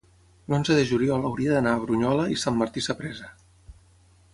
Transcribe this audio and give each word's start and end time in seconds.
l'onze 0.53 0.77
de 0.79 0.85
juliol 0.91 1.27
hauria 1.29 1.53
d'anar 1.57 1.75
a 1.75 1.83
Brunyola 1.85 2.27
i 2.37 2.41
Sant 2.47 2.61
Martí 2.65 2.87
Sapresa. 2.91 3.31